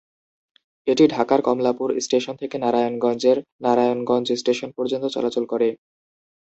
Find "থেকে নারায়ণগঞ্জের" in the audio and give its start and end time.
2.41-3.37